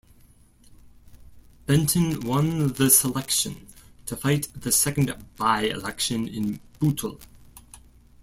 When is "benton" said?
1.67-2.21